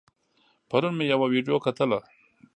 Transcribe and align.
پرون 0.69 0.93
مې 0.97 1.05
يوه 1.11 1.25
ويډيو 1.31 1.63
کتله 1.65 1.99